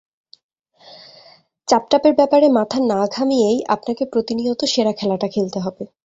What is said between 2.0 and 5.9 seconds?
ব্যাপারে মাথা না ঘামিয়েই আপনাকে প্রতিনিয়ত সেরা খেলাটা খেলতে হবে।